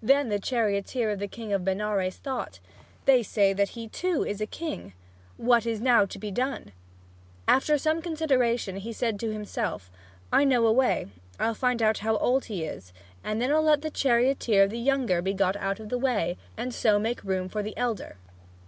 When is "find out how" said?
11.52-12.16